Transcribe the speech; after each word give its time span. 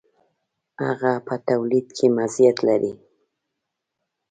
هغه 0.85 1.11
په 1.27 1.35
تولید 1.49 1.87
کې 1.97 2.05
مزیت 2.17 2.57
لري. 2.67 2.93